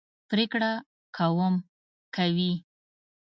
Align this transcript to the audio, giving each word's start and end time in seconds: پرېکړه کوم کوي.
پرېکړه 0.29 0.71
کوم 1.17 1.55
کوي. 2.15 2.53